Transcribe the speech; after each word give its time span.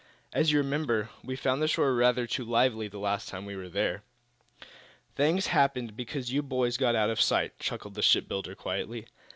"As 0.33 0.51
you 0.51 0.57
will 0.57 0.63
remember, 0.63 1.11
we 1.23 1.35
found 1.35 1.61
the 1.61 1.67
shore 1.67 1.93
rather 1.93 2.25
too 2.25 2.43
lively 2.43 2.87
the 2.87 2.97
last 2.97 3.29
time 3.29 3.45
we 3.45 3.55
were 3.55 3.69
there." 3.69 4.01
"Things 5.15 5.45
happened 5.45 5.95
because 5.95 6.33
you 6.33 6.41
boys 6.41 6.75
got 6.75 6.95
out 6.95 7.11
of 7.11 7.19
our 7.19 7.21
sight," 7.21 7.59
chuckled 7.59 7.93
the 7.93 8.01
shipbuilder, 8.01 8.55
quietly. 8.55 9.05